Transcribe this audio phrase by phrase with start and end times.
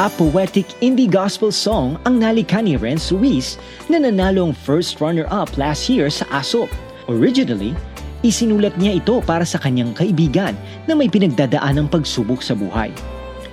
[0.00, 3.60] A poetic indie gospel song ang nalikha ni Renz Ruiz
[3.92, 6.72] na nanalong first runner-up last year sa ASOP.
[7.12, 7.76] Originally,
[8.24, 10.56] isinulat niya ito para sa kanyang kaibigan
[10.88, 12.88] na may pinagdadaan ng pagsubok sa buhay.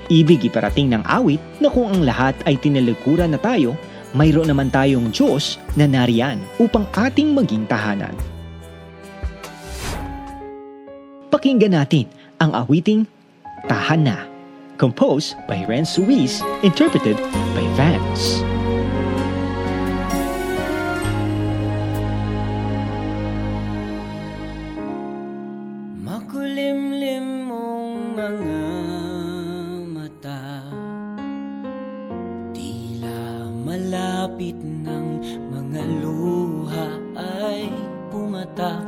[0.08, 3.76] Ibig iparating ng awit na kung ang lahat ay tinalikuran na tayo,
[4.16, 8.16] mayroon naman tayong Diyos na nariyan upang ating maging tahanan.
[11.28, 12.08] Pakinggan natin
[12.40, 13.04] ang awiting
[13.68, 14.37] Tahan Na,
[14.78, 17.18] composed by Renz Ruiz, interpreted
[17.58, 18.40] by Vance.
[26.00, 28.64] Makulimlim mong mga
[29.92, 30.64] mata
[32.56, 35.06] Tila malapit ng
[35.52, 36.88] mga luha
[37.44, 37.68] ay
[38.08, 38.87] pumatak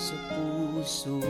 [0.00, 1.20] sa puso.